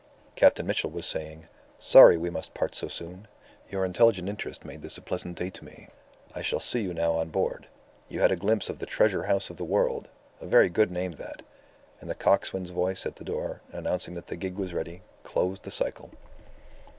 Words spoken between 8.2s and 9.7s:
had a glimpse of the 'Treasure House of the